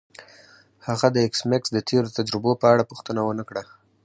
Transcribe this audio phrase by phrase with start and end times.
[0.87, 3.63] هغه د ایس میکس د تیرو تجربو په اړه پوښتنه ونه کړه